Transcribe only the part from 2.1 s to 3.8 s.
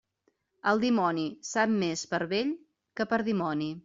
per vell que per dimoni.